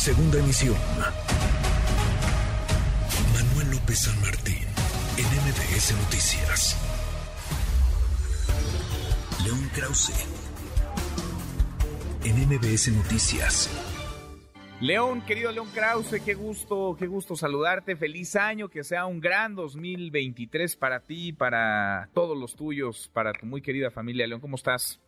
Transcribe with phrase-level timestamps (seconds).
[0.00, 0.76] Segunda emisión.
[3.34, 4.64] Manuel López San Martín,
[5.18, 6.76] en MBS Noticias.
[9.44, 10.26] León Krause,
[12.24, 13.68] en MBS Noticias.
[14.80, 17.94] León, querido León Krause, qué gusto, qué gusto saludarte.
[17.94, 23.44] Feliz año, que sea un gran 2023 para ti, para todos los tuyos, para tu
[23.44, 24.26] muy querida familia.
[24.26, 24.98] León, ¿cómo estás?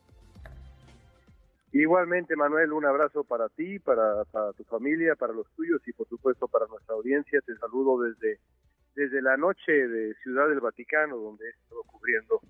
[1.72, 4.24] Igualmente, Manuel, un abrazo para ti, para,
[4.56, 7.40] tu familia, para los tuyos y por supuesto para nuestra audiencia.
[7.40, 8.40] Te saludo desde,
[8.94, 12.40] desde la noche de Ciudad del Vaticano, donde he estado cubriendo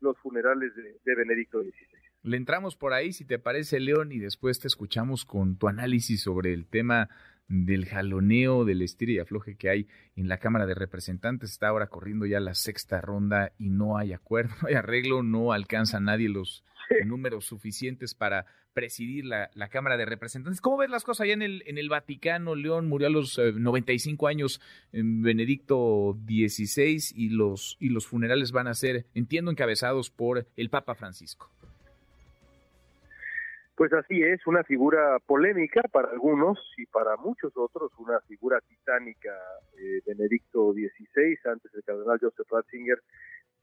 [0.00, 1.98] los funerales de, Benedicto XVI.
[2.22, 6.22] Le entramos por ahí, si te parece, León, y después te escuchamos con tu análisis
[6.22, 7.08] sobre el tema
[7.48, 11.50] del jaloneo, del estira y afloje que hay en la Cámara de Representantes.
[11.50, 15.52] Está ahora corriendo ya la sexta ronda y no hay acuerdo, no hay arreglo, no
[15.52, 16.64] alcanza nadie los
[17.04, 20.60] números suficientes para presidir la, Cámara de Representantes.
[20.60, 22.54] ¿Cómo ves las cosas allá en el, en el Vaticano?
[22.54, 24.60] León murió a los 95 eh, años
[24.92, 30.70] en Benedicto XVI y los, y los funerales van a ser, entiendo, encabezados por el
[30.70, 31.50] Papa Francisco.
[33.78, 39.30] Pues así es, una figura polémica para algunos y para muchos otros, una figura titánica,
[39.78, 43.00] eh, Benedicto XVI, antes el cardenal Joseph Ratzinger,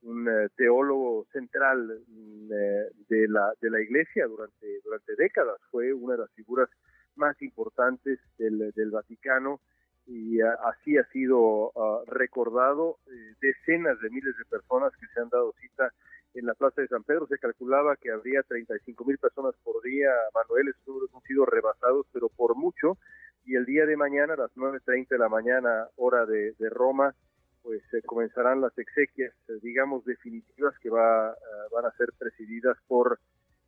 [0.04, 5.60] un eh, teólogo central mm, eh, de la de la Iglesia durante durante décadas.
[5.70, 6.70] Fue una de las figuras
[7.18, 9.60] más importantes del, del Vaticano
[10.08, 15.28] y así ha sido ah, recordado eh, decenas de miles de personas que se han
[15.28, 15.92] dado cita
[16.36, 20.09] en la Plaza de San Pedro se calculaba que habría 35 mil personas por día,
[20.33, 22.97] Manuel, estos números han sido rebasados, pero por mucho,
[23.45, 27.16] y el día de mañana, a las 9.30 de la mañana, hora de, Roma,
[27.61, 31.36] pues comenzarán las exequias, eh, digamos, definitivas que va, eh,
[31.72, 33.19] van a ser presididas por,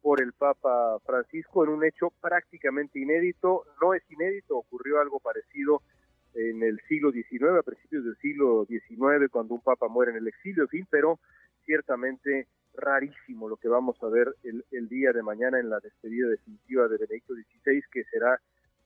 [0.02, 3.64] por el Papa Francisco en un hecho prácticamente inédito.
[3.82, 5.82] No es inédito, ocurrió algo parecido
[6.34, 10.28] en el siglo XIX, a principios del siglo XIX, cuando un papa muere en el
[10.28, 11.20] exilio, en fin, pero
[11.68, 16.28] ciertamente rarísimo lo que vamos a ver el, el día de mañana en la despedida
[16.30, 18.40] definitiva de Benedicto XVI, que será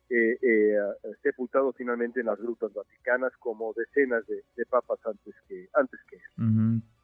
[0.10, 0.76] eh, eh,
[1.24, 6.18] sepultado finalmente en las grutas vaticanas como decenas de, papas antes que antes que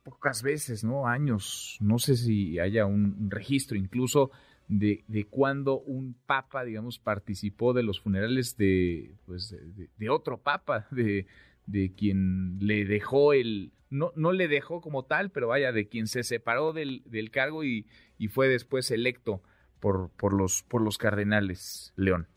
[0.03, 1.07] Pocas veces, ¿no?
[1.07, 1.77] Años.
[1.79, 4.31] No sé si haya un registro incluso
[4.67, 9.55] de, de cuando un papa, digamos, participó de los funerales de, pues,
[9.97, 11.27] de, otro papa, de,
[11.65, 16.07] de quien le dejó el, no, no le dejó como tal, pero vaya, de quien
[16.07, 17.87] se separó del, del cargo y,
[18.17, 19.41] y fue después electo
[19.79, 22.27] por, por, los, por los cardenales, León.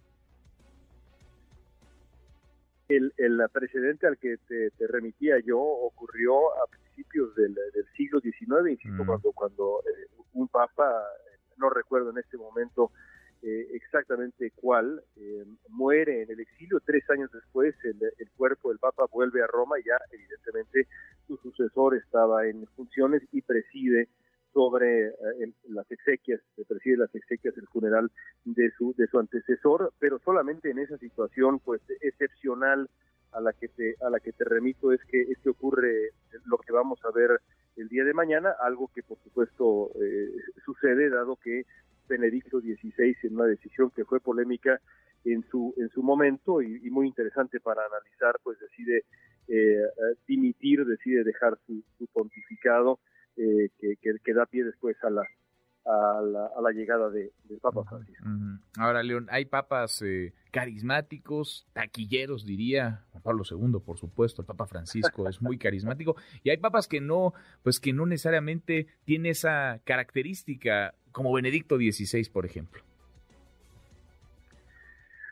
[2.89, 7.57] El, el precedente al que te, remitía yo ocurrió a principios del,
[7.97, 9.07] siglo XIX, insisto, mm.
[9.07, 11.05] cuando, cuando eh, un papa,
[11.57, 12.91] no recuerdo en este momento
[13.43, 16.81] eh, exactamente cuál, eh, muere en el exilio.
[16.85, 20.89] Tres años después, el, cuerpo del papa vuelve a Roma y ya, evidentemente,
[21.61, 24.09] sucesor estaba en funciones y preside
[24.53, 25.13] sobre eh,
[25.69, 28.11] las exequias, se preside las exequias el funeral
[28.45, 32.89] de su de su antecesor, pero solamente en esa situación pues excepcional
[33.33, 36.11] a la que te a la que te remito es que es ocurre
[36.47, 37.41] lo que vamos a ver
[37.77, 40.31] el día de mañana, algo que por supuesto eh,
[40.65, 41.65] sucede dado que
[42.09, 44.81] Benedicto XVI en una decisión que fue polémica
[45.25, 49.05] en su en su momento y, muy interesante para analizar pues decide
[49.49, 49.83] eh,
[50.27, 53.01] dimitir, decide dejar su, su pontificado
[53.37, 55.23] eh, que, que, da pie después a la,
[55.85, 58.25] a la, a la llegada de, del Papa Francisco.
[58.77, 64.67] Ahora, León, hay papas eh, carismáticos, taquilleros, diría Juan Pablo II, por supuesto, el Papa
[64.67, 69.81] Francisco es muy carismático, y hay papas que no, pues que no necesariamente tiene esa
[69.85, 72.83] característica, como Benedicto XVI, por ejemplo.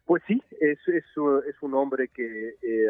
[0.08, 2.86] Pues sí, es, es, es un hombre que eh,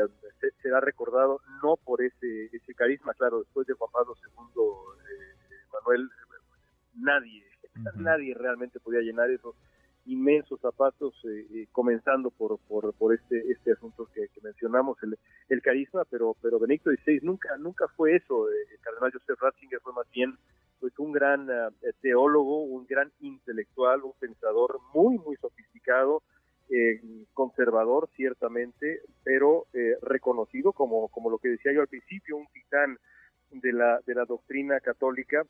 [0.62, 6.08] será recordado no por ese, ese carisma, claro, después de Juan Pablo II, eh, Manuel,
[6.94, 7.44] nadie,
[7.96, 9.56] nadie realmente podía llenar esos
[10.06, 15.60] inmensos zapatos, eh, eh, comenzando por, por, por este este asunto que, mencionamos, el, el,
[15.60, 20.08] carisma, pero pero Benito XVI nunca nunca fue eso, el cardenal Joseph Ratzinger fue más
[20.12, 20.38] bien
[20.78, 21.48] pues un gran
[22.00, 26.17] teólogo, un gran intelectual, un pensador muy muy sofisticado,
[26.78, 27.00] eh,
[27.34, 32.98] conservador ciertamente, pero eh, reconocido como, como lo que decía yo al principio, un titán
[33.50, 35.42] de la, de la doctrina católica,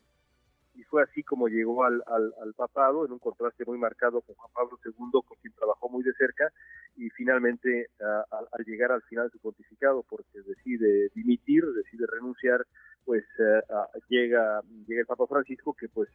[0.75, 4.51] y fue así como llegó al, al, papado, en un contraste muy marcado con Juan
[4.53, 6.51] Pablo II, con quien trabajó muy de cerca,
[6.95, 12.65] y finalmente al llegar al final de su pontificado, porque decide dimitir, decide renunciar,
[13.03, 13.61] pues eh,
[14.07, 16.09] llega, llega el Papa Francisco, que pues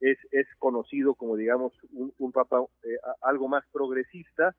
[0.00, 4.54] es, es conocido como, digamos, un, papa eh, algo más progresista,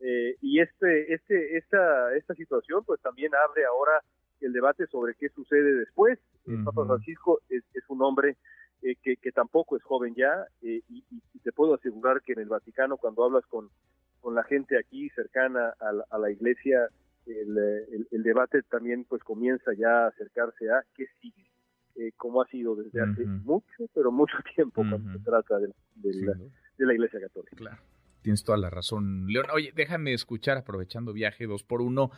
[0.00, 4.02] Eh, y este, este, esta, esta situación pues también abre ahora
[4.42, 6.18] el debate sobre qué sucede después.
[6.46, 8.36] El Papa Francisco es, un hombre
[8.82, 11.02] eh, que, que, tampoco es joven ya y,
[11.42, 13.70] te puedo asegurar que en el Vaticano cuando hablas con,
[14.20, 15.72] con la gente aquí cercana
[16.10, 16.88] a la, iglesia,
[17.26, 21.46] el, el, debate también pues comienza ya a acercarse a qué sigue.
[21.98, 25.68] Eh, como ha sido desde hace mucho, pero mucho tiempo cuando se trata de,
[26.02, 27.56] la, de la Iglesia Católica.
[27.56, 27.78] Claro
[28.26, 29.46] tienes toda la razón, León.
[29.54, 32.10] Oye, déjame escuchar, aprovechando viaje dos por uno,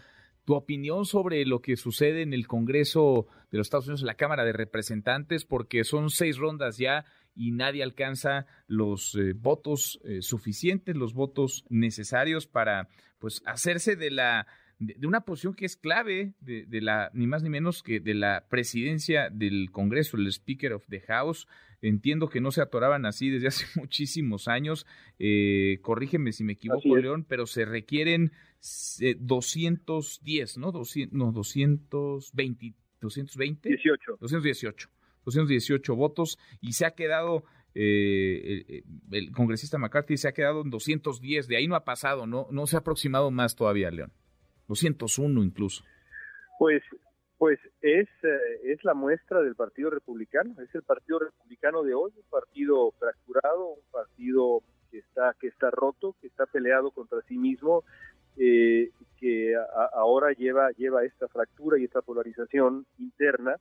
[0.47, 4.15] tu opinión sobre lo que sucede en el Congreso de los Estados Unidos, en la
[4.15, 7.05] Cámara de Representantes, porque son seis rondas ya
[7.35, 12.89] y nadie alcanza los eh, votos eh, suficientes, los votos necesarios para
[13.19, 14.47] pues hacerse de la
[14.79, 18.15] de, una posición que es clave de, de, la ni más ni menos que de
[18.15, 21.47] la presidencia del Congreso, el Speaker of the House.
[21.81, 24.87] Entiendo que no se atoraban así desde hace muchísimos años.
[25.19, 28.33] Eh, corrígeme si me equivoco, León, pero se requieren
[29.19, 30.73] 210, eh, ¿no?
[30.73, 33.69] 200, no, 220, 220.
[33.69, 34.17] 18.
[34.21, 34.91] 218.
[35.25, 41.47] 218 votos y se ha quedado eh, el, congresista McCarthy se ha quedado en 210,
[41.49, 44.11] de ahí no ha pasado, no, no se ha aproximado más todavía, León.
[44.69, 45.85] 201 incluso.
[46.59, 46.83] Pues
[47.39, 52.13] pues es, eh, es la muestra del Partido Republicano, es el Partido Republicano de hoy,
[52.17, 57.39] un partido fracturado, un partido que está, que está roto, que está peleado contra sí
[57.39, 57.85] mismo,
[58.37, 59.55] eh, que
[59.95, 63.57] ahora lleva, lleva esta fractura y esta polarización interna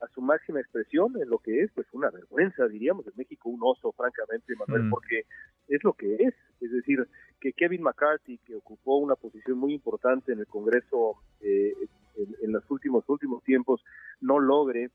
[0.00, 3.60] a su máxima expresión en lo que es pues una vergüenza, diríamos, en México un
[3.62, 4.90] oso, francamente, Manuel, mm.
[4.90, 5.22] porque
[5.68, 7.06] es lo que es, es decir,
[7.42, 11.74] que Kevin McCarthy, que ocupó una posición muy importante en el Congreso eh,
[12.40, 13.82] en, los últimos últimos tiempos,
[14.20, 14.90] no logre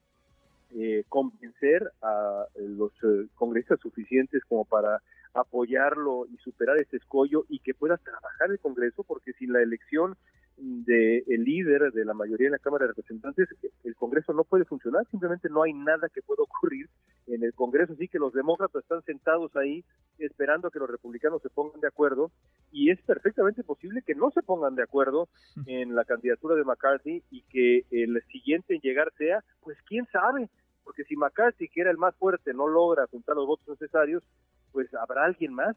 [0.71, 5.01] eh, convencer a los eh, congresistas suficientes como para
[5.33, 10.15] apoyarlo y superar este escollo y que pueda trabajar el Congreso, porque sin la elección
[10.55, 13.49] del el líder de la mayoría en la Cámara de Representantes,
[13.83, 16.87] el Congreso no puede funcionar, simplemente no hay nada que pueda ocurrir
[17.27, 19.83] en el Congreso, así que los demócratas están sentados ahí
[20.27, 22.31] esperando que los republicanos se pongan de acuerdo
[22.71, 25.27] y es perfectamente posible que no se pongan de acuerdo
[25.65, 30.49] en la candidatura de McCarthy y que el siguiente en llegar sea, pues quién sabe,
[30.83, 34.23] porque si McCarthy, que era el más fuerte, no logra juntar los votos necesarios,
[34.71, 35.75] pues habrá alguien más,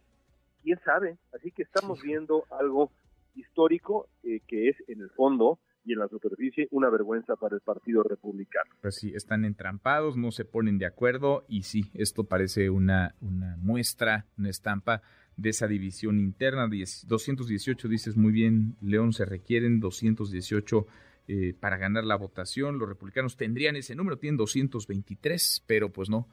[0.62, 2.91] quién sabe, así que estamos viendo algo
[3.35, 7.61] histórico eh, que es en el fondo y en la superficie una vergüenza para el
[7.61, 8.71] Partido Republicano.
[8.81, 13.56] Pues sí, están entrampados, no se ponen de acuerdo y sí, esto parece una, una
[13.59, 15.03] muestra, una estampa
[15.37, 16.69] de esa división interna.
[16.69, 20.87] 218 dices muy bien, León, se requieren 218
[21.29, 22.79] eh, para ganar la votación.
[22.79, 26.29] Los republicanos tendrían ese número, tienen 223, pero pues no,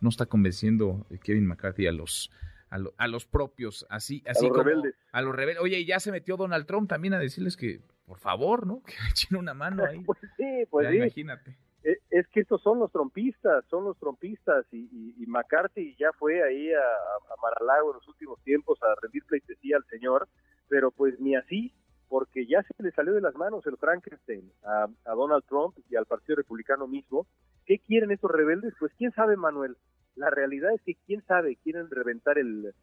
[0.00, 2.30] no está convenciendo Kevin McCarthy a los
[2.70, 4.94] a, los propios, así, así a los rebeldes.
[5.12, 5.62] A los rebeldes.
[5.62, 8.82] Oye, y ya se metió Donald Trump también a decirles que, por favor, ¿no?
[8.86, 10.00] Que echen una mano ahí.
[10.06, 10.96] pues sí, pues sí.
[10.96, 11.56] Imagínate.
[11.84, 16.42] E, es que estos son los trompistas, son los trompistas y, y, McCarthy ya fue
[16.42, 20.28] ahí a, a Maralago en los últimos tiempos a rendir pleitesía al señor,
[20.68, 21.72] pero pues ni así,
[22.08, 25.96] porque ya se le salió de las manos el Frankenstein a, a Donald Trump y
[25.96, 27.26] al Partido Republicano mismo.
[27.64, 28.74] ¿Qué quieren estos rebeldes?
[28.78, 29.76] Pues quién sabe, Manuel.
[30.18, 32.74] La realidad es que quién sabe, quieren reventar el,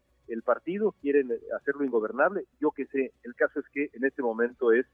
[0.42, 2.44] partido, quieren hacerlo ingobernable.
[2.60, 4.86] Yo que sé, el caso es que en este momento es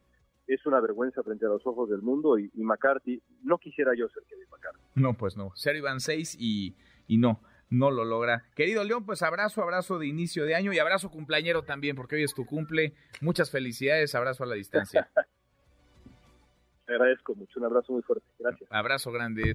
[0.49, 4.25] es una vergüenza frente a los ojos del mundo y, McCarthy, no quisiera yo ser
[4.29, 4.81] Kevin McCarthy.
[4.97, 5.53] No, pues no.
[5.55, 6.75] Serio van seis y,
[7.07, 7.41] y no,
[7.71, 8.45] no lo logra.
[8.57, 12.25] Querido León, pues abrazo, abrazo de inicio de año y abrazo cumpleañero también, porque hoy
[12.25, 12.93] es tu cumple.
[13.21, 15.09] Muchas felicidades, abrazo a la distancia.
[16.87, 18.27] Te agradezco mucho, un abrazo muy fuerte.
[18.39, 18.69] Gracias.
[18.71, 19.55] Abrazo grande.